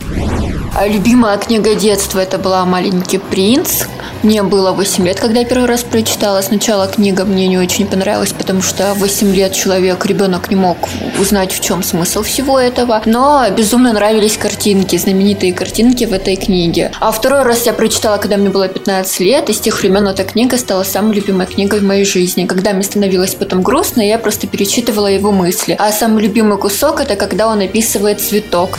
А 0.75 0.87
любимая 0.87 1.37
книга 1.37 1.75
детства 1.75 2.19
это 2.19 2.39
была 2.39 2.65
«Маленький 2.65 3.19
принц». 3.19 3.83
Мне 4.23 4.43
было 4.43 4.73
8 4.73 5.05
лет, 5.05 5.21
когда 5.21 5.41
я 5.41 5.45
первый 5.45 5.67
раз 5.67 5.83
прочитала. 5.83 6.41
Сначала 6.41 6.87
книга 6.87 7.27
мне 7.27 7.47
не 7.47 7.59
очень 7.59 7.87
понравилась, 7.87 8.33
потому 8.33 8.63
что 8.63 8.95
8 8.95 9.35
лет 9.35 9.53
человек, 9.53 10.07
ребенок 10.07 10.49
не 10.49 10.57
мог 10.57 10.79
узнать, 11.21 11.53
в 11.53 11.61
чем 11.61 11.83
смысл 11.83 12.23
всего 12.23 12.59
этого. 12.59 13.03
Но 13.05 13.45
безумно 13.55 13.93
нравились 13.93 14.39
картинки, 14.39 14.97
знаменитые 14.97 15.53
картинки 15.53 16.05
в 16.05 16.15
этой 16.15 16.37
книге. 16.37 16.91
А 17.01 17.13
второй 17.13 17.43
раз 17.43 17.67
я 17.67 17.75
прочитала, 17.75 18.17
когда 18.17 18.39
мне 18.39 18.49
было 18.49 18.67
15 18.67 19.21
лет, 19.21 19.51
и 19.51 19.53
с 19.53 19.61
тех 19.61 19.79
времен 19.79 20.09
эта 20.09 20.25
книга 20.25 20.57
стала 20.57 20.85
самой 20.85 21.17
любимой 21.17 21.47
книгой 21.47 21.81
в 21.81 21.85
моей 21.85 22.07
жизни. 22.07 22.47
Когда 22.47 22.73
мне 22.73 22.83
становилось 22.83 23.35
потом 23.35 23.63
грустно, 23.63 24.01
я 24.01 24.19
просто 24.19 24.47
перечитывала 24.47 25.09
его 25.09 25.33
мысли. 25.33 25.77
А 25.79 25.93
самый 25.93 26.23
любимый 26.23 26.57
кусок 26.57 27.01
это 27.01 27.17
когда 27.17 27.49
он 27.49 27.61
описывает 27.61 28.23
цветок. 28.23 28.79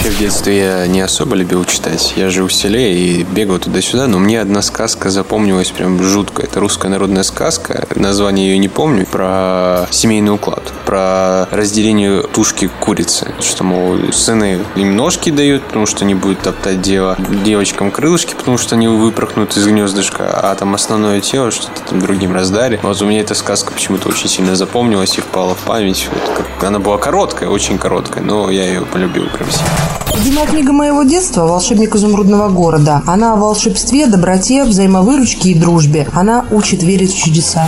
Вообще 0.00 0.16
в 0.16 0.18
детстве 0.18 0.58
я 0.58 0.86
не 0.86 1.02
особо 1.02 1.36
любил 1.36 1.62
читать. 1.66 2.14
Я 2.16 2.30
жил 2.30 2.48
в 2.48 2.54
селе 2.54 2.96
и 2.98 3.22
бегал 3.22 3.58
туда-сюда, 3.58 4.06
но 4.06 4.18
мне 4.18 4.40
одна 4.40 4.62
сказка 4.62 5.10
запомнилась 5.10 5.70
прям 5.72 6.02
жутко. 6.02 6.42
Это 6.42 6.58
русская 6.58 6.88
народная 6.88 7.22
сказка, 7.22 7.86
название 7.94 8.52
ее 8.52 8.56
не 8.56 8.68
помню, 8.68 9.04
про 9.04 9.86
семейный 9.90 10.32
уклад, 10.32 10.62
про 10.86 11.46
разделение 11.50 12.22
тушки 12.22 12.70
курицы. 12.80 13.34
Что, 13.40 13.62
мол, 13.62 13.98
сыны 14.10 14.60
им 14.74 14.96
ножки 14.96 15.28
дают, 15.28 15.64
потому 15.64 15.84
что 15.84 16.06
не 16.06 16.14
будут 16.14 16.40
топтать 16.40 16.80
дело, 16.80 17.18
девочкам 17.44 17.90
крылышки, 17.90 18.34
потому 18.34 18.56
что 18.56 18.76
они 18.76 18.88
выпорхнут 18.88 19.54
из 19.54 19.66
гнездышка, 19.66 20.30
а 20.32 20.54
там 20.54 20.74
основное 20.74 21.20
тело 21.20 21.50
что-то 21.50 21.82
там 21.90 22.00
другим 22.00 22.32
раздали. 22.32 22.80
Вот 22.82 23.02
у 23.02 23.04
меня 23.04 23.20
эта 23.20 23.34
сказка 23.34 23.70
почему-то 23.70 24.08
очень 24.08 24.30
сильно 24.30 24.56
запомнилась 24.56 25.18
и 25.18 25.20
впала 25.20 25.54
в 25.54 25.58
память. 25.58 26.08
Вот 26.10 26.38
как... 26.38 26.64
Она 26.64 26.78
была 26.78 26.96
короткая, 26.96 27.50
очень 27.50 27.76
короткая, 27.76 28.24
но 28.24 28.48
я 28.48 28.64
ее 28.64 28.86
полюбил 28.86 29.26
прям 29.26 29.50
сильно. 29.50 29.89
Любимая 30.20 30.46
книга 30.46 30.72
моего 30.72 31.02
детства 31.02 31.46
«Волшебник 31.46 31.94
изумрудного 31.94 32.50
города». 32.50 33.02
Она 33.06 33.32
о 33.32 33.36
волшебстве, 33.36 34.06
доброте, 34.06 34.64
взаимовыручке 34.64 35.52
и 35.52 35.54
дружбе. 35.54 36.08
Она 36.12 36.44
учит 36.50 36.82
верить 36.82 37.14
в 37.14 37.18
чудеса. 37.18 37.66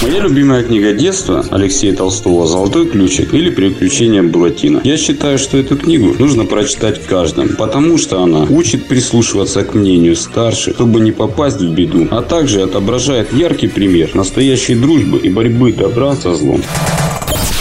Моя 0.00 0.20
любимая 0.20 0.62
книга 0.62 0.94
детства 0.94 1.44
Алексея 1.50 1.94
Толстого 1.94 2.46
«Золотой 2.46 2.88
ключик» 2.88 3.34
или 3.34 3.50
«Приключения 3.50 4.22
Буратино». 4.22 4.80
Я 4.82 4.96
считаю, 4.96 5.38
что 5.38 5.58
эту 5.58 5.76
книгу 5.76 6.14
нужно 6.18 6.46
прочитать 6.46 7.04
каждому, 7.04 7.50
потому 7.58 7.98
что 7.98 8.22
она 8.22 8.44
учит 8.44 8.88
прислушиваться 8.88 9.62
к 9.62 9.74
мнению 9.74 10.16
старших, 10.16 10.76
чтобы 10.76 11.00
не 11.00 11.12
попасть 11.12 11.60
в 11.60 11.70
беду, 11.70 12.08
а 12.10 12.22
также 12.22 12.62
отображает 12.62 13.34
яркий 13.34 13.68
пример 13.68 14.14
настоящей 14.14 14.74
дружбы 14.74 15.18
и 15.18 15.28
борьбы 15.28 15.74
добра 15.74 16.16
со 16.16 16.34
злом. 16.34 16.62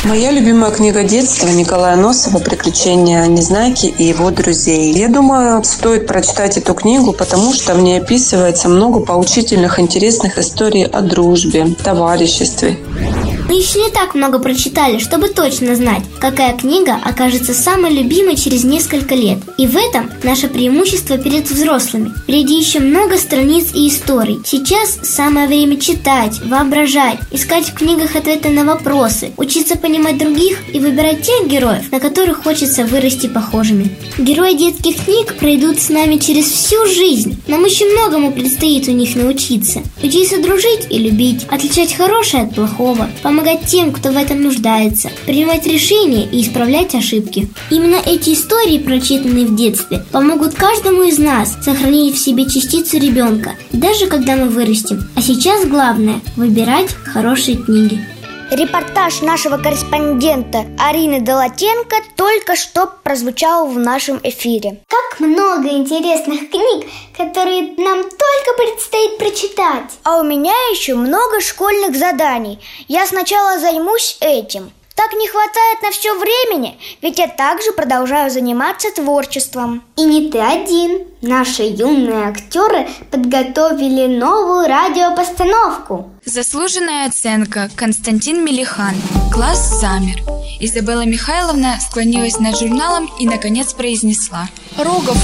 Моя 0.04 0.32
любимая 0.32 0.72
книга 0.72 1.04
детства 1.04 1.48
Николая 1.48 1.96
Носова 1.96 2.38
«Приключения 2.38 3.26
Незнайки 3.26 3.88
и 3.88 4.04
его 4.06 4.30
друзей». 4.30 4.94
Я 4.94 5.10
думаю, 5.10 5.64
стоит 5.64 6.08
прочитать 6.08 6.56
эту 6.58 6.76
книгу, 6.76 7.14
потому 7.14 7.52
что 7.52 7.74
в 7.74 7.82
ней 7.82 8.00
описывается 8.00 8.70
много 8.70 9.00
поучительных, 9.00 9.80
интересных 9.80 10.38
историй 10.38 10.86
о 10.86 11.02
дружбе, 11.02 11.76
товариществе. 11.84 12.78
Мы 13.48 13.56
еще 13.56 13.80
не 13.80 13.90
так 13.90 14.14
много 14.14 14.40
прочитали, 14.40 15.00
чтобы 15.00 15.30
точно 15.30 15.74
знать, 15.78 16.04
какая 16.20 16.58
книга 16.58 16.98
окажется 17.02 17.54
самой 17.54 17.94
любимой 17.94 18.36
через 18.36 18.66
несколько 18.66 19.16
лет. 19.16 19.38
И 19.58 19.66
в 19.66 19.78
этом 19.78 20.12
наше 20.24 20.50
преимущество 20.50 21.18
перед 21.18 21.50
взрослыми. 21.50 22.12
Впереди 22.24 22.60
еще 22.60 22.82
много 22.82 23.18
страниц 23.18 23.68
и 23.74 23.88
историй. 23.88 24.42
Сейчас 24.44 25.00
самое 25.02 25.48
время 25.48 25.80
читать, 25.80 26.42
воображать, 26.44 27.20
искать 27.32 27.70
в 27.70 27.74
книгах 27.74 28.18
ответы 28.18 28.50
на 28.50 28.66
вопросы, 28.66 29.32
учиться 29.38 29.78
понимать 29.78 30.18
других 30.18 30.58
и 30.74 30.80
выбирать 30.80 31.22
тех 31.22 31.48
героев, 31.48 31.90
на 31.90 32.02
которых 32.02 32.44
хочется 32.44 32.84
вырасти 32.84 33.28
похожими. 33.28 33.98
Герои 34.18 34.56
детских 34.56 35.06
книг 35.06 35.36
пройдут 35.36 35.80
с 35.80 35.88
нами 35.88 36.18
через 36.18 36.52
всю 36.52 36.86
жизнь. 36.86 37.42
Нам 37.48 37.64
еще 37.64 37.86
многому 37.86 38.34
предстоит 38.34 38.90
у 38.90 38.92
них 38.92 39.16
научиться. 39.16 39.84
Учиться 40.04 40.42
дружить 40.42 40.88
и 40.90 40.98
любить, 40.98 41.46
отличать 41.50 41.94
хорошее 41.94 42.44
от 42.44 42.54
плохого, 42.54 43.10
помогать 43.24 43.37
тем, 43.68 43.92
кто 43.92 44.12
в 44.12 44.18
этом 44.18 44.42
нуждается, 44.42 45.10
принимать 45.26 45.68
решения 45.68 46.26
и 46.26 46.42
исправлять 46.42 46.96
ошибки. 46.96 47.48
Именно 47.70 47.98
эти 48.06 48.34
истории, 48.34 48.80
прочитанные 48.80 49.46
в 49.46 49.56
детстве, 49.56 50.04
помогут 50.12 50.56
каждому 50.56 51.04
из 51.04 51.18
нас 51.18 51.58
сохранить 51.62 52.16
в 52.16 52.24
себе 52.24 52.46
частицу 52.46 52.98
ребенка, 52.98 53.56
даже 53.72 54.08
когда 54.08 54.36
мы 54.36 54.50
вырастем. 54.50 55.08
А 55.16 55.22
сейчас 55.22 55.66
главное– 55.66 56.22
выбирать 56.36 56.96
хорошие 57.06 57.58
книги. 57.58 58.00
Репортаж 58.50 59.22
нашего 59.22 59.58
корреспондента 59.58 60.64
Арины 60.80 61.20
Долатенко 61.20 61.98
только 62.16 62.56
что 62.56 62.88
прозвучал 63.04 63.68
в 63.68 63.78
нашем 63.78 64.22
эфире. 64.24 64.82
Как 64.88 65.20
много 65.20 65.68
интересных 65.68 66.50
книг, 66.50 66.88
которые 67.18 67.74
нам 67.76 68.04
только 68.04 68.58
предстоит 68.58 69.18
прочитать. 69.18 69.92
А 70.04 70.22
у 70.22 70.24
меня 70.24 70.54
еще 70.72 70.96
много 70.96 71.42
школьных 71.42 71.98
заданий. 71.98 72.60
Я 72.88 73.06
сначала 73.06 73.60
займусь 73.60 74.18
этим. 74.22 74.72
Так 74.96 75.14
не 75.14 75.28
хватает 75.28 75.82
на 75.84 75.92
все 75.92 76.18
времени, 76.18 76.80
ведь 77.04 77.20
я 77.20 77.28
также 77.28 77.72
продолжаю 77.72 78.32
заниматься 78.32 78.90
творчеством. 78.96 79.84
И 79.96 80.04
не 80.04 80.32
ты 80.32 80.40
один. 80.40 81.06
Наши 81.22 81.64
юные 81.64 82.30
актеры 82.30 82.88
подготовили 83.12 84.08
новую 84.08 84.68
радиопостановку. 84.68 86.12
Заслуженная 86.28 87.08
оценка 87.08 87.70
Константин 87.74 88.44
Мелихан. 88.44 88.96
Класс 89.32 89.80
замер. 89.80 90.22
Изабелла 90.60 91.06
Михайловна 91.06 91.80
склонилась 91.80 92.38
над 92.38 92.60
журналом 92.60 93.10
и, 93.18 93.26
наконец, 93.26 93.72
произнесла. 93.72 94.50
«Рогов!» 94.78 95.18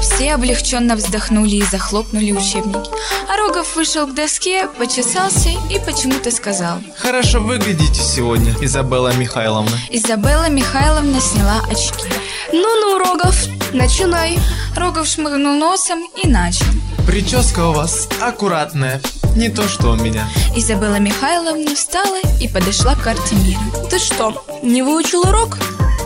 Все 0.00 0.32
облегченно 0.32 0.96
вздохнули 0.96 1.56
и 1.56 1.62
захлопнули 1.64 2.32
учебники. 2.32 2.90
А 3.28 3.36
Рогов 3.36 3.76
вышел 3.76 4.06
к 4.06 4.14
доске, 4.14 4.68
почесался 4.78 5.50
и 5.70 5.78
почему-то 5.84 6.30
сказал. 6.30 6.78
Хорошо 6.96 7.40
выглядите 7.40 8.00
сегодня, 8.00 8.54
Изабелла 8.62 9.14
Михайловна. 9.16 9.76
Изабелла 9.90 10.48
Михайловна 10.48 11.20
сняла 11.20 11.60
очки. 11.70 12.08
Ну-ну, 12.54 12.98
Рогов, 12.98 13.36
начинай. 13.74 14.38
Рогов 14.74 15.08
шмыгнул 15.08 15.56
носом 15.56 15.98
и 16.16 16.26
начал. 16.26 16.64
Прическа 17.06 17.68
у 17.68 17.72
вас 17.72 18.08
аккуратная, 18.20 19.00
не 19.36 19.48
то 19.48 19.68
что 19.68 19.92
у 19.92 19.96
меня. 19.96 20.28
Изабелла 20.56 20.98
Михайловна 20.98 21.74
встала 21.74 22.18
и 22.40 22.48
подошла 22.48 22.94
к 22.94 23.02
карте 23.02 23.34
мира. 23.36 23.60
Ты 23.90 23.98
что, 23.98 24.44
не 24.62 24.82
выучил 24.82 25.20
урок? 25.20 25.58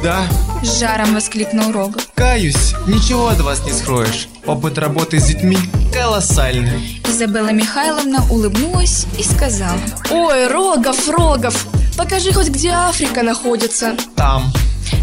Да. 0.03 0.23
С 0.63 0.81
жаром 0.81 1.15
воскликнул 1.15 1.73
Рогов. 1.73 2.09
Каюсь, 2.15 2.75
ничего 2.87 3.29
от 3.29 3.41
вас 3.41 3.65
не 3.65 3.73
скроешь. 3.73 4.29
Опыт 4.47 4.79
работы 4.79 5.21
с 5.21 5.25
детьми 5.25 5.59
колоссальный. 5.93 7.01
Изабелла 7.07 7.53
Михайловна 7.53 8.25
улыбнулась 8.31 9.07
и 9.19 9.23
сказала. 9.23 9.79
Ой, 10.11 10.49
Рогов, 10.49 11.09
Рогов, 11.09 11.67
покажи 11.97 12.33
хоть 12.33 12.49
где 12.49 12.71
Африка 12.71 13.23
находится. 13.23 13.97
Там. 14.17 14.53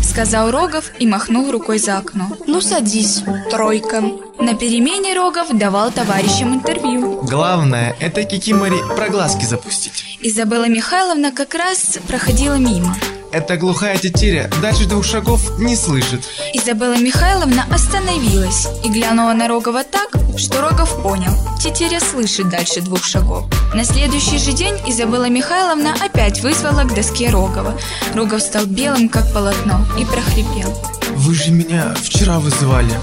Сказал 0.09 0.49
Рогов 0.49 0.85
и 0.97 1.05
махнул 1.05 1.51
рукой 1.51 1.77
за 1.77 1.99
окно. 1.99 2.35
Ну 2.47 2.61
садись, 2.61 3.21
тройка. 3.51 4.01
На 4.39 4.55
перемене 4.55 5.13
Рогов 5.13 5.49
давал 5.51 5.91
товарищам 5.91 6.55
интервью. 6.55 7.21
Главное, 7.21 7.95
это 7.99 8.23
Кикимори 8.23 8.79
про 8.95 9.09
глазки 9.09 9.45
запустить. 9.45 10.17
Изабелла 10.21 10.67
Михайловна 10.67 11.31
как 11.31 11.53
раз 11.53 11.99
проходила 12.07 12.55
мимо. 12.55 12.95
Эта 13.31 13.57
глухая 13.57 13.97
тетеря 13.97 14.49
дальше 14.61 14.85
двух 14.85 15.05
шагов 15.05 15.59
не 15.59 15.75
слышит. 15.75 16.21
Изабелла 16.53 16.97
Михайловна 16.97 17.65
остановилась 17.71 18.67
и 18.83 18.89
глянула 18.89 19.33
на 19.33 19.47
Рогова 19.47 19.83
так, 19.83 20.09
что 20.37 20.61
Рогов 20.61 21.01
понял. 21.03 21.31
Тетеря 21.61 21.99
слышит 21.99 22.49
дальше 22.49 22.81
двух 22.81 23.03
шагов. 23.05 23.45
На 23.75 23.83
следующий 23.83 24.39
же 24.39 24.51
день 24.53 24.75
Изабелла 24.87 25.29
Михайловна 25.29 25.93
опять 26.03 26.41
вызвала 26.41 26.83
к 26.83 26.95
доске 26.95 27.29
Рогова. 27.29 27.77
Рогов 28.15 28.41
стал 28.41 28.65
белым, 28.65 29.09
как 29.09 29.31
полотно, 29.31 29.85
и 29.99 30.05
прохрипел. 30.05 30.75
Вы 31.15 31.35
же 31.35 31.51
меня 31.51 31.93
вчера 32.01 32.39
вызывали. 32.39 32.93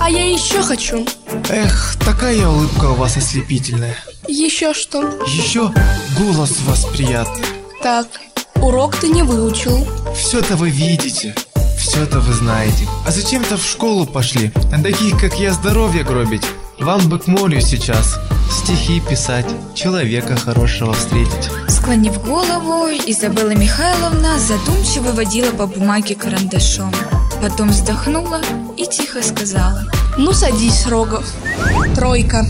А 0.00 0.10
я 0.10 0.28
еще 0.28 0.62
хочу. 0.62 1.06
Эх, 1.50 1.96
такая 2.04 2.48
улыбка 2.48 2.86
у 2.86 2.94
вас 2.94 3.16
ослепительная. 3.16 3.94
Еще 4.26 4.74
что? 4.74 5.02
Еще 5.26 5.72
голос 6.18 6.56
у 6.64 6.70
вас 6.70 6.84
приятный. 6.86 7.44
Так, 7.82 8.06
урок 8.62 8.96
ты 8.96 9.08
не 9.08 9.22
выучил. 9.22 9.86
Все-то 10.14 10.56
вы 10.56 10.70
видите. 10.70 11.34
Все-то 11.78 12.20
вы 12.20 12.32
знаете. 12.32 12.86
А 13.06 13.10
зачем-то 13.10 13.56
в 13.56 13.64
школу 13.64 14.06
пошли, 14.06 14.52
а 14.72 14.82
таких, 14.82 15.20
как 15.20 15.38
я, 15.38 15.52
здоровье 15.52 16.04
гробить. 16.04 16.44
Вам 16.78 17.08
бы 17.08 17.18
к 17.18 17.26
морю 17.26 17.60
сейчас 17.60 18.18
стихи 18.50 19.00
писать, 19.00 19.46
человека 19.74 20.36
хорошего 20.36 20.92
встретить. 20.92 21.50
Склонив 21.68 22.22
голову, 22.24 22.88
Изабелла 23.06 23.54
Михайловна 23.54 24.38
задумчиво 24.38 25.12
водила 25.12 25.50
по 25.52 25.66
бумаге 25.66 26.14
карандашом. 26.14 26.92
Потом 27.40 27.70
вздохнула 27.70 28.40
и 28.76 28.86
тихо 28.86 29.22
сказала. 29.22 29.84
Ну 30.16 30.32
садись, 30.32 30.86
Рогов. 30.86 31.24
Тройка. 31.94 32.44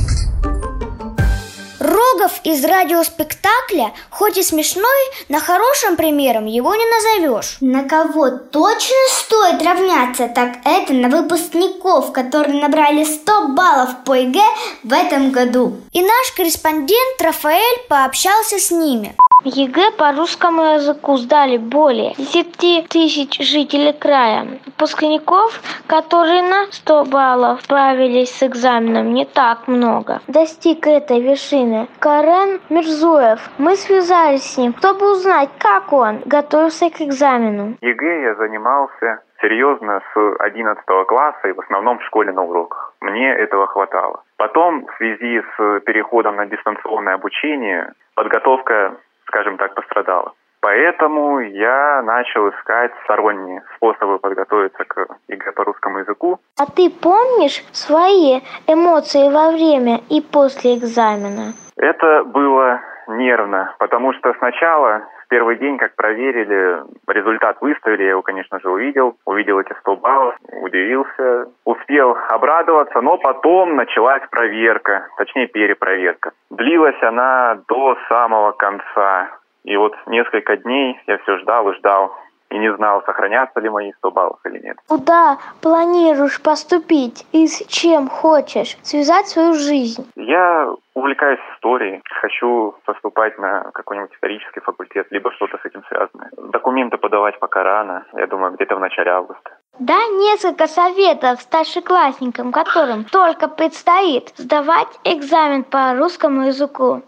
Рогов 1.98 2.32
из 2.44 2.64
радиоспектакля, 2.64 3.92
хоть 4.10 4.36
и 4.36 4.42
смешной, 4.42 4.84
на 5.28 5.40
хорошим 5.40 5.96
примером 5.96 6.46
его 6.46 6.74
не 6.74 6.84
назовешь. 6.86 7.56
На 7.60 7.88
кого 7.88 8.30
точно 8.30 8.96
стоит 9.10 9.62
равняться, 9.62 10.28
так 10.28 10.58
это 10.64 10.92
на 10.92 11.08
выпускников, 11.08 12.12
которые 12.12 12.62
набрали 12.62 13.02
100 13.02 13.48
баллов 13.48 13.90
по 14.04 14.12
ЕГЭ 14.12 14.46
в 14.84 14.92
этом 14.92 15.32
году. 15.32 15.78
И 15.92 16.00
наш 16.02 16.32
корреспондент 16.36 17.20
Рафаэль 17.20 17.86
пообщался 17.88 18.58
с 18.58 18.70
ними. 18.70 19.16
ЕГЭ 19.44 19.92
по 19.96 20.10
русскому 20.12 20.62
языку 20.74 21.16
сдали 21.16 21.58
более 21.58 22.12
10 22.18 22.88
тысяч 22.88 23.38
жителей 23.38 23.92
края. 23.92 24.58
Выпускников, 24.66 25.60
которые 25.86 26.42
на 26.42 26.66
100 26.72 27.04
баллов 27.04 27.60
справились 27.62 28.34
с 28.34 28.42
экзаменом, 28.42 29.14
не 29.14 29.24
так 29.24 29.68
много. 29.68 30.20
Достиг 30.26 30.88
этой 30.88 31.20
вершины 31.20 31.86
Карен 32.00 32.60
Мирзуев. 32.68 33.38
Мы 33.58 33.76
связались 33.76 34.42
с 34.42 34.58
ним, 34.58 34.74
чтобы 34.78 35.12
узнать, 35.12 35.50
как 35.58 35.92
он 35.92 36.20
готовился 36.26 36.90
к 36.90 37.00
экзамену. 37.00 37.76
ЕГЭ 37.80 38.22
я 38.22 38.34
занимался 38.34 39.22
серьезно 39.40 40.02
с 40.12 40.36
11 40.40 40.84
класса 41.06 41.48
и 41.48 41.52
в 41.52 41.60
основном 41.60 42.00
в 42.00 42.04
школе 42.06 42.32
на 42.32 42.42
уроках. 42.42 42.92
Мне 43.00 43.30
этого 43.30 43.68
хватало. 43.68 44.22
Потом, 44.36 44.86
в 44.86 44.96
связи 44.96 45.40
с 45.40 45.80
переходом 45.80 46.36
на 46.36 46.46
дистанционное 46.46 47.14
обучение, 47.14 47.92
подготовка 48.16 48.96
скажем 49.28 49.56
так, 49.56 49.74
пострадала. 49.74 50.32
Поэтому 50.60 51.38
я 51.38 52.02
начал 52.02 52.48
искать 52.50 52.90
сторонние 53.04 53.62
способы 53.76 54.18
подготовиться 54.18 54.84
к 54.84 55.06
ЕГЭ 55.28 55.52
по 55.52 55.64
русскому 55.64 55.98
языку. 55.98 56.40
А 56.58 56.66
ты 56.66 56.90
помнишь 56.90 57.62
свои 57.72 58.40
эмоции 58.66 59.32
во 59.32 59.52
время 59.52 60.00
и 60.10 60.20
после 60.20 60.76
экзамена? 60.76 61.52
Это 61.76 62.24
было 62.24 62.80
нервно, 63.06 63.74
потому 63.78 64.12
что 64.14 64.34
сначала, 64.38 65.02
первый 65.28 65.56
день, 65.56 65.78
как 65.78 65.94
проверили, 65.94 66.82
результат 67.06 67.60
выставили, 67.60 68.02
я 68.02 68.10
его, 68.10 68.22
конечно 68.22 68.60
же, 68.60 68.70
увидел. 68.70 69.16
Увидел 69.24 69.60
эти 69.60 69.72
100 69.80 69.96
баллов, 69.96 70.36
удивился, 70.62 71.46
успел 71.64 72.16
обрадоваться, 72.28 73.00
но 73.00 73.18
потом 73.18 73.76
началась 73.76 74.22
проверка, 74.30 75.08
точнее 75.16 75.46
перепроверка. 75.46 76.32
Длилась 76.50 77.02
она 77.02 77.58
до 77.68 77.96
самого 78.08 78.52
конца. 78.52 79.30
И 79.64 79.76
вот 79.76 79.94
несколько 80.06 80.56
дней 80.56 80.98
я 81.06 81.18
все 81.18 81.38
ждал 81.38 81.68
и 81.70 81.74
ждал, 81.76 82.14
и 82.50 82.58
не 82.58 82.74
знал, 82.76 83.02
сохранятся 83.04 83.60
ли 83.60 83.68
мои 83.68 83.92
100 83.98 84.10
баллов 84.10 84.38
или 84.44 84.58
нет. 84.58 84.78
Куда 84.88 85.38
планируешь 85.60 86.40
поступить 86.42 87.26
и 87.32 87.46
с 87.46 87.66
чем 87.66 88.08
хочешь 88.08 88.76
связать 88.82 89.28
свою 89.28 89.54
жизнь? 89.54 90.10
Я 90.16 90.74
увлекаюсь 90.94 91.40
историей, 91.54 92.00
хочу 92.20 92.74
поступать 92.84 93.38
на 93.38 93.70
какой-нибудь 93.72 94.12
исторический 94.14 94.60
факультет, 94.60 95.06
либо 95.10 95.30
что-то 95.32 95.58
с 95.58 95.64
этим 95.64 95.84
связанное. 95.88 96.30
Документы 96.36 96.96
подавать 96.96 97.38
пока 97.38 97.62
рано, 97.62 98.04
я 98.14 98.26
думаю, 98.26 98.52
где-то 98.52 98.76
в 98.76 98.80
начале 98.80 99.10
августа. 99.10 99.50
Да, 99.78 99.98
несколько 100.08 100.66
советов 100.66 101.40
старшеклассникам, 101.40 102.50
которым 102.50 103.04
только 103.04 103.48
предстоит 103.48 104.32
сдавать 104.36 104.88
экзамен 105.04 105.62
по 105.62 105.94
русскому 105.94 106.46
языку. 106.46 107.02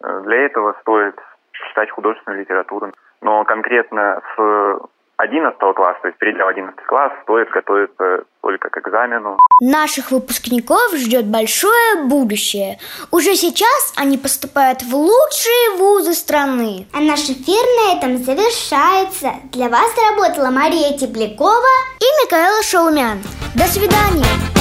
Для 0.00 0.36
этого 0.46 0.74
стоит 0.80 1.14
читать 1.52 1.90
художественную 1.90 2.40
литературу. 2.40 2.92
Но 3.20 3.44
конкретно 3.44 4.22
с 4.36 4.78
11 5.18 5.58
класса, 5.74 5.98
то 6.02 6.08
есть 6.08 6.18
перейдя 6.18 6.44
в 6.44 6.48
11 6.48 6.78
класс, 6.86 7.12
стоит 7.22 7.50
готовиться 7.50 8.24
только 8.40 8.70
к 8.70 8.78
экзамену. 8.78 9.36
Наших 9.60 10.12
выпускников 10.12 10.94
ждет 10.94 11.26
большое 11.26 12.04
будущее. 12.04 12.78
Уже 13.10 13.34
сейчас 13.34 13.94
они 13.96 14.16
поступают 14.16 14.82
в 14.82 14.94
лучшие 14.94 15.76
вузы 15.76 16.14
страны. 16.14 16.86
А 16.94 17.00
наш 17.00 17.24
эфир 17.24 17.64
на 17.78 17.98
этом 17.98 18.18
завершается. 18.18 19.32
Для 19.52 19.68
вас 19.68 19.92
работала 20.10 20.50
Мария 20.50 20.96
Теплякова 20.96 21.74
и 21.98 22.24
Михаил 22.24 22.62
Шаумян. 22.62 23.18
До 23.54 23.64
свидания. 23.64 24.58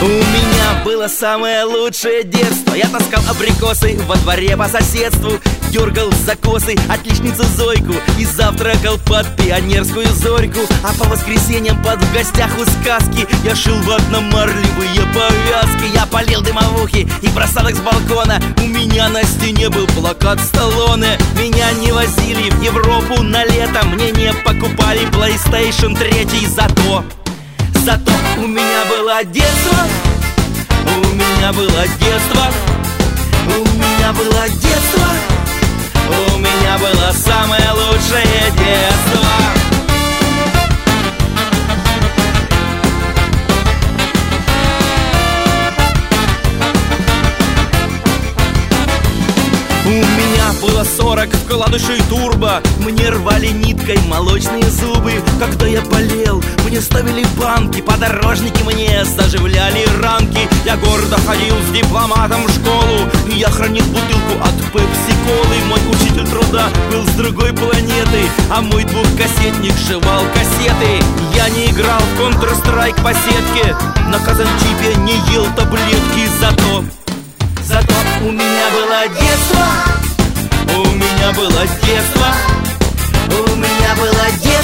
У 0.00 0.06
меня 0.06 0.84
было 0.84 1.06
самое 1.06 1.62
лучшее 1.62 2.24
детство 2.24 2.74
Я 2.74 2.88
таскал 2.88 3.22
абрикосы 3.30 3.96
во 4.08 4.16
дворе 4.16 4.56
по 4.56 4.64
соседству 4.64 5.30
Дергал 5.72 6.12
за 6.26 6.36
косы 6.36 6.76
отличницу 6.90 7.44
Зойку. 7.56 7.94
И 8.18 8.26
завтракал 8.26 8.98
под 9.06 9.26
пионерскую 9.36 10.06
зорьку. 10.08 10.60
А 10.84 10.92
по 10.92 11.08
воскресеньям 11.08 11.82
под 11.82 11.98
в 12.02 12.12
гостях 12.12 12.50
у 12.58 12.64
сказки 12.64 13.26
Я 13.42 13.56
шил 13.56 13.80
ватно-марлевые 13.80 15.00
повязки. 15.14 15.94
Я 15.94 16.04
полил 16.04 16.42
дымовухи 16.42 17.08
и 17.22 17.28
бросал 17.28 17.68
их 17.68 17.76
с 17.76 17.80
балкона. 17.80 18.38
У 18.58 18.66
меня 18.66 19.08
на 19.08 19.24
стене 19.24 19.70
был 19.70 19.86
плакат 19.86 20.40
Сталлоне. 20.40 21.16
Меня 21.38 21.72
не 21.72 21.90
возили 21.90 22.50
в 22.50 22.62
Европу 22.62 23.22
на 23.22 23.42
лето. 23.46 23.82
Мне 23.86 24.10
не 24.10 24.30
покупали 24.44 25.08
PlayStation 25.08 25.96
3 25.96 26.48
Зато 26.48 27.02
Зато 27.82 28.12
у 28.36 28.46
меня 28.46 28.84
было 28.90 29.24
детство. 29.24 29.78
У 30.84 31.14
меня 31.14 31.50
было 31.54 31.86
детство. 31.98 32.46
У 33.46 33.78
меня 33.78 34.12
было 34.12 34.48
детство 34.50 35.31
У 36.08 36.38
меня 36.38 36.78
было 36.78 37.12
самое 37.12 37.70
лучшее 37.72 38.50
детство. 38.52 39.26
У 49.84 49.90
меня 49.90 50.52
было 50.60 50.84
сорок 50.84 51.28
в 51.28 51.48
кулак 51.48 51.62
зародышей 51.72 52.02
турбо. 52.08 52.60
Мне 52.80 53.08
рвали 53.08 53.48
ниткой 53.48 53.98
молочные 54.08 54.64
зубы. 54.64 55.12
Когда 55.38 55.66
я 55.66 55.80
болел, 55.82 56.42
мне 56.66 56.80
ставили 56.80 57.24
банки 57.38 57.80
Подорожники 57.80 58.62
мне 58.62 59.04
заживляли 59.04 59.86
ранки 60.02 60.21
Я 60.72 60.78
гордо 60.78 61.18
ходил 61.26 61.54
с 61.68 61.70
дипломатом 61.70 62.46
в 62.46 62.50
школу 62.50 63.06
я 63.26 63.50
хранил 63.50 63.84
бутылку 63.84 64.42
от 64.42 64.54
пепси-колы. 64.72 65.56
Мой 65.68 65.78
учитель 65.90 66.26
труда 66.26 66.68
был 66.90 67.04
с 67.04 67.10
другой 67.10 67.52
планеты 67.52 68.30
А 68.50 68.62
мой 68.62 68.84
двухкассетник 68.84 69.76
жевал 69.86 70.22
кассеты. 70.32 71.04
Я 71.34 71.50
не 71.50 71.66
играл 71.66 72.00
в 72.00 72.20
Counter-Strike 72.20 73.02
по 73.02 73.12
сетке 73.12 73.76
На 74.08 74.18
казанчипе 74.20 74.94
не 75.00 75.18
ел 75.34 75.44
таблетки. 75.54 76.26
Зато, 76.40 76.84
зато 77.66 77.94
у 78.22 78.30
меня 78.30 78.66
было 78.72 79.08
детство. 79.20 79.66
У 80.74 80.86
меня 80.86 81.32
было 81.36 81.66
детство. 81.84 82.28
У 83.28 83.56
меня 83.56 83.94
было 83.98 84.26
детство 84.42 84.61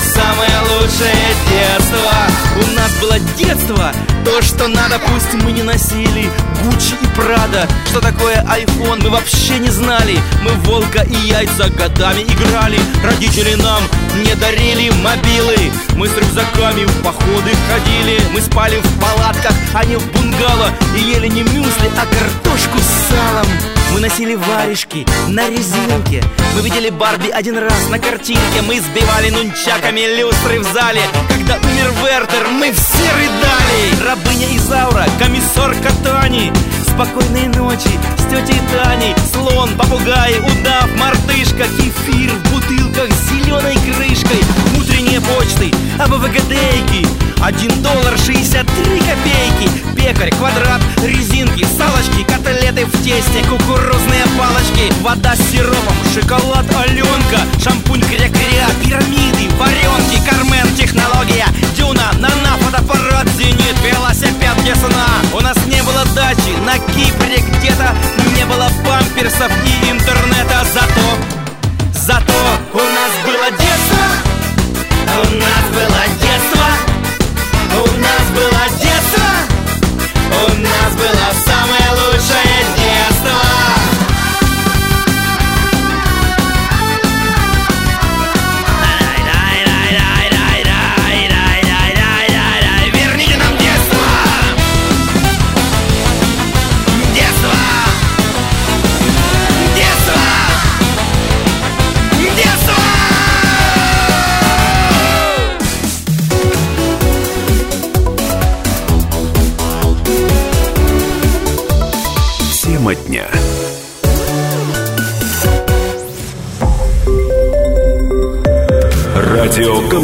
самое 0.00 0.60
лучшее 0.72 1.34
детство. 1.48 2.40
У 2.56 2.76
нас 2.76 2.92
было 3.00 3.18
детство 3.36 3.92
То, 4.24 4.42
что 4.42 4.68
надо, 4.68 4.98
пусть 4.98 5.32
мы 5.42 5.52
не 5.52 5.62
носили 5.62 6.30
Гуччи 6.62 6.94
и 7.00 7.06
Прада. 7.16 7.68
Что 7.86 8.00
такое 8.00 8.36
iPhone, 8.44 9.02
мы 9.02 9.10
вообще 9.10 9.58
не 9.58 9.70
знали. 9.70 10.18
Мы 10.42 10.52
волка 10.64 11.02
и 11.02 11.14
яйца 11.26 11.68
годами 11.70 12.22
играли. 12.22 12.78
Родители 13.02 13.54
нам 13.54 13.82
не 14.24 14.34
дарили 14.34 14.90
мобилы. 15.02 15.56
Мы 15.96 16.08
с 16.08 16.16
рюкзаками 16.16 16.84
в 16.84 17.02
походы 17.02 17.52
ходили. 17.68 18.20
Мы 18.32 18.40
спали 18.40 18.78
в 18.78 19.00
палатках, 19.00 19.54
а 19.74 19.84
не 19.84 19.96
в 19.96 20.12
бунгало. 20.12 20.70
И 20.96 21.00
ели 21.00 21.28
не 21.28 21.42
мюсли, 21.42 21.90
а 21.96 22.06
картошку 22.06 22.78
с 22.78 23.10
салом 23.10 23.79
мы 23.92 24.00
носили 24.00 24.34
варежки 24.34 25.06
на 25.28 25.48
резинке. 25.48 26.22
Мы 26.54 26.62
видели 26.62 26.90
Барби 26.90 27.28
один 27.28 27.58
раз 27.58 27.88
на 27.88 27.98
картинке. 27.98 28.62
Мы 28.66 28.80
сбивали 28.80 29.30
нунчаками 29.30 30.18
люстры 30.18 30.60
в 30.60 30.64
зале. 30.64 31.02
Когда 31.28 31.56
умер 31.56 31.92
Вертер, 32.02 32.48
мы 32.48 32.72
все 32.72 33.12
рыдали. 33.14 34.04
Рабыня 34.06 34.56
Изаура, 34.56 35.06
комиссар 35.18 35.74
Катани. 35.82 36.52
Спокойной 36.82 37.48
ночи 37.56 37.90
с 38.18 38.22
тетей 38.24 38.60
Таней. 38.72 39.14
Слон, 39.32 39.70
попугай, 39.76 40.38
удав, 40.38 40.90
мартышка. 40.96 41.64
Кефир 41.64 42.32
в 42.32 42.52
бутылках 42.52 43.10
с 43.12 43.30
зеленой 43.30 43.76
крышкой. 43.76 44.40
Утренние 44.78 45.20
почты, 45.20 45.70
АБВГДейки 45.98 47.29
Один 47.42 47.70
доллар 47.82 48.16
шестьдесят 48.18 48.66
три 48.66 49.00
копейки. 49.00 49.70
Пекарь, 49.96 50.30
квадрат, 50.30 50.80
резинки, 51.02 51.66
салочки 51.76 52.22
Котлеты 52.24 52.86
в 52.86 52.92
тесте, 53.02 53.42
кукурузные 53.48 54.24
палочки. 54.38 54.92
Вода 55.02 55.34
с 55.34 55.50
сиропом, 55.50 55.94
шоколад 56.14 56.66
Аленка 56.74 57.40
Шампунь 57.62 57.89